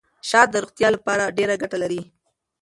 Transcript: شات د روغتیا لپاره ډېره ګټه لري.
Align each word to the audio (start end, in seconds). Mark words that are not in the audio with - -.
شات 0.29 0.47
د 0.51 0.55
روغتیا 0.63 0.87
لپاره 0.95 1.33
ډېره 1.37 1.53
ګټه 1.61 1.77
لري. 1.83 2.01